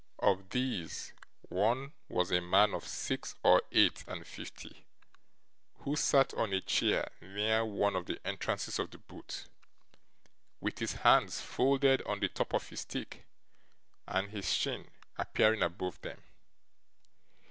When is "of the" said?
7.95-8.19, 8.79-8.97